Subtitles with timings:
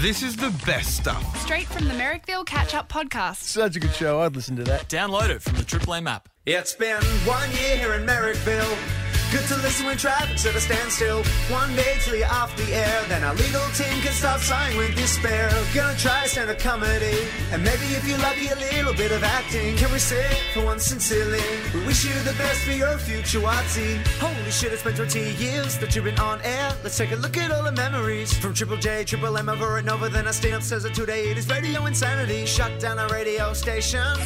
[0.00, 1.40] This is the best stuff.
[1.40, 3.36] Straight from the Merrickville Catch Up Podcast.
[3.36, 4.20] Such a good show.
[4.20, 4.90] I'd listen to that.
[4.90, 6.28] Download it from the Triple M app.
[6.44, 9.05] It's been one year here in Merrickville.
[9.36, 11.22] Good to listen when traffic's at a standstill.
[11.52, 14.96] One day till you're off the air, then our legal team can stop sighing with
[14.96, 15.50] despair.
[15.74, 17.18] Gonna try stand-up comedy,
[17.52, 19.76] and maybe if you're lucky, a little bit of acting.
[19.76, 21.42] Can we say for once sincerely,
[21.74, 23.98] we wish you the best for your future, Watsy.
[24.16, 26.74] Holy shit, it's been 20 years that you've been on air.
[26.82, 29.90] Let's take a look at all the memories from Triple J, Triple M over and
[29.90, 30.08] over.
[30.08, 31.28] Then I stay upstairs at today.
[31.28, 32.46] It is radio insanity.
[32.46, 34.16] Shut down our radio station.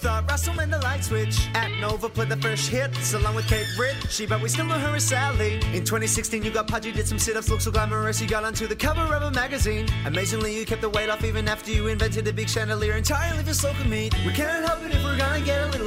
[0.00, 3.66] Thought Russell when the light switch at Nova played the first hits along with Kate
[3.78, 5.56] Ritchie, but we still know her as Sally.
[5.74, 8.74] In 2016, you got pudgy, did some sit-ups, looked so glamorous, you got onto the
[8.74, 9.86] cover of a magazine.
[10.06, 13.50] Amazingly, you kept the weight off even after you invented a big chandelier entirely for
[13.50, 14.14] soca meat.
[14.24, 15.09] We can't help it if we're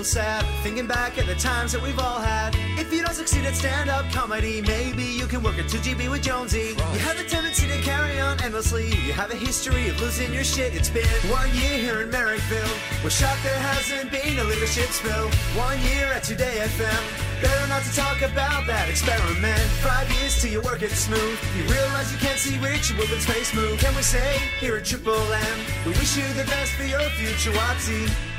[0.03, 2.53] little sad, thinking back at the times that we've all had.
[2.77, 6.75] If you don't succeed at stand-up comedy, maybe you can work at 2GB with Jonesy.
[6.93, 8.87] You have a tendency to carry on endlessly.
[9.07, 10.75] You have a history of losing your shit.
[10.75, 12.75] It's been one year here in Merrickville.
[13.03, 15.29] We're shocked there hasn't been a leadership spill.
[15.55, 17.03] One year at Today FM.
[17.41, 19.63] Better not to talk about that experiment.
[19.87, 21.37] Five years till you work it smooth.
[21.55, 23.79] You realize you can't see Richie Wilkins' face move.
[23.79, 27.51] Can we say here at Triple M, we wish you the best for your future,
[27.51, 28.32] Watsy.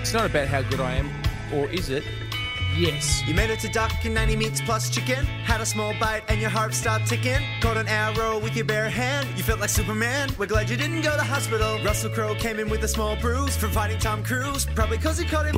[0.00, 1.10] It's not about how good I am,
[1.52, 2.04] or is it?
[2.78, 3.26] Yes.
[3.26, 5.26] You made it to Duck and 90 meats plus chicken.
[5.44, 7.40] Had a small bite and your heart stopped ticking.
[7.60, 9.28] Caught an arrow with your bare hand.
[9.36, 10.30] You felt like Superman.
[10.38, 11.78] We're glad you didn't go to hospital.
[11.82, 14.64] Russell Crowe came in with a small bruise from fighting Tom Cruise.
[14.76, 15.56] Probably cause he caught him.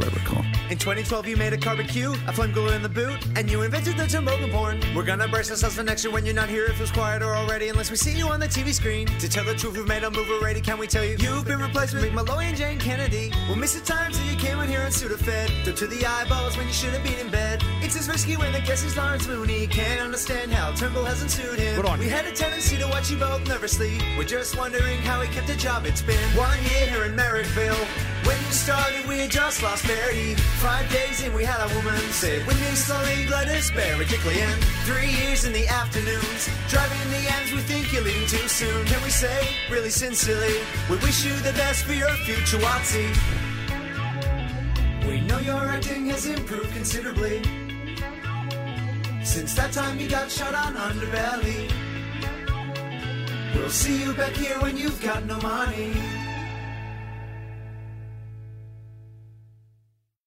[0.71, 3.97] In 2012, you made a barbecue, a flame glue in the boot, and you invented
[3.99, 4.81] the toboggan porn.
[4.95, 6.65] We're gonna brace ourselves for next year when you're not here.
[6.67, 9.07] if It feels quieter already unless we see you on the TV screen.
[9.19, 10.61] To tell the truth, we've made a move already.
[10.61, 11.17] Can we tell you?
[11.19, 13.31] You've been replaced with Mick Molloy and Jane Kennedy.
[13.49, 15.65] We'll miss the times that you came on here and Sudafed.
[15.65, 17.63] Dip to the eyeballs when you should have been in bed.
[17.83, 19.67] It's as risky when the guest is Lawrence Mooney.
[19.67, 21.77] Can't understand how Turnbull hasn't sued him.
[21.77, 23.99] Good on we had a tendency to watch you both nervously.
[24.17, 25.87] We're just wondering how he kept a job.
[25.87, 27.85] It's been one year here in Merrickville.
[28.27, 30.35] When you started, we had just lost Verity.
[30.61, 34.57] Five days in, we had a woman say, With me slowly, Gladys Berejiklian.
[34.85, 36.49] Three years in the afternoons.
[36.69, 38.85] Driving the ends, we think you're leaving too soon.
[38.87, 40.55] Can we say, really sincerely,
[40.89, 43.60] we wish you the best for your future, Watsy.
[45.07, 47.43] We know your acting has improved considerably.
[49.25, 51.71] Since that time you got shot on Underbelly.
[53.55, 55.93] We'll see you back here when you've got no money.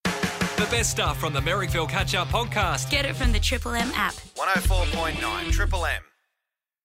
[0.04, 2.90] The best stuff from the Merrickville Catch Up podcast.
[2.90, 4.14] Get it from the Triple M app.
[4.36, 6.02] 104.9 Triple M.